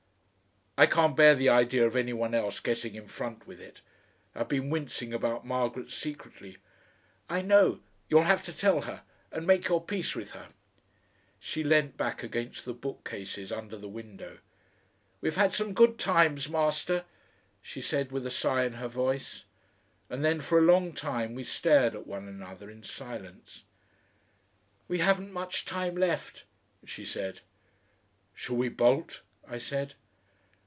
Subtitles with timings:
[0.77, 3.81] "I can't bear the idea of any one else getting in front with it.
[4.33, 6.57] I've been wincing about Margaret secretly"
[7.37, 7.81] "I know.
[8.09, 10.47] You'll have to tell her and make your peace with her."
[11.39, 14.39] She leant back against the bookcases under the window.
[15.19, 17.03] "We've had some good times, Master;"
[17.61, 19.43] she said, with a sigh in her voice.
[20.09, 23.65] And then for a long time we stared at one another in silence.
[24.87, 26.45] "We haven't much time left,"
[26.85, 27.41] she said.
[28.33, 29.93] "Shall we bolt?" I said.